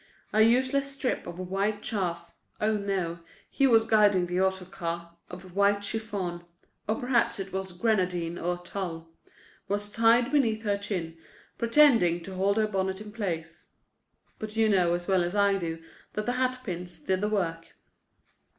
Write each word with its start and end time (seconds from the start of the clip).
A 0.33 0.41
useless 0.41 0.91
strip 0.91 1.27
of 1.27 1.37
white 1.37 1.83
chaf—oh, 1.83 2.75
no, 2.75 3.19
he 3.51 3.67
was 3.67 3.85
guiding 3.85 4.25
the 4.25 4.41
auto 4.41 4.65
car—of 4.65 5.55
white 5.55 5.83
chiffon—or 5.83 6.95
perhaps 6.99 7.39
it 7.39 7.53
was 7.53 7.71
grenadine 7.73 8.39
or 8.39 8.57
tulle—was 8.57 9.91
tied 9.91 10.31
beneath 10.31 10.63
her 10.63 10.79
chin, 10.79 11.19
pretending 11.59 12.23
to 12.23 12.33
hold 12.33 12.57
her 12.57 12.65
bonnet 12.65 12.99
in 12.99 13.11
place. 13.11 13.75
But 14.39 14.55
you 14.55 14.69
know 14.69 14.95
as 14.95 15.07
well 15.07 15.23
as 15.23 15.35
I 15.35 15.57
do 15.59 15.83
that 16.13 16.25
the 16.25 16.31
hatpins 16.33 17.01
did 17.05 17.21
the 17.21 17.29
work. 17.29 17.67